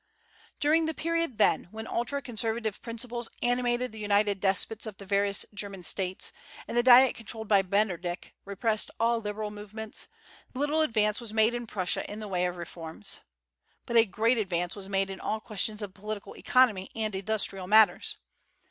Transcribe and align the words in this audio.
During 0.59 0.87
the 0.87 0.95
period, 0.95 1.37
then, 1.37 1.67
when 1.69 1.85
ultra 1.85 2.23
conservative 2.23 2.81
principles 2.81 3.29
animated 3.43 3.91
the 3.91 3.99
united 3.99 4.39
despots 4.39 4.87
of 4.87 4.97
the 4.97 5.05
various 5.05 5.45
German 5.53 5.83
States, 5.83 6.33
and 6.67 6.75
the 6.75 6.81
Diet 6.81 7.13
controlled 7.13 7.47
by 7.47 7.61
Metternich 7.61 8.33
repressed 8.43 8.89
all 8.99 9.21
liberal 9.21 9.51
movements, 9.51 10.07
little 10.55 10.81
advance 10.81 11.21
was 11.21 11.33
made 11.33 11.53
in 11.53 11.67
Prussia 11.67 12.03
in 12.11 12.19
the 12.19 12.27
way 12.27 12.47
of 12.47 12.55
reforms. 12.57 13.19
But 13.85 13.95
a 13.95 14.05
great 14.05 14.39
advance 14.39 14.75
was 14.75 14.89
made 14.89 15.11
in 15.11 15.19
all 15.19 15.39
questions 15.39 15.83
of 15.83 15.93
political 15.93 16.35
economy 16.35 16.89
and 16.95 17.13
industrial 17.13 17.67
matters. 17.67 18.17